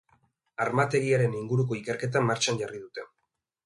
Armategiaren 0.65 1.37
inguruko 1.43 1.79
ikerketa 1.83 2.27
martxan 2.33 2.63
jarri 2.65 2.85
dute. 2.85 3.11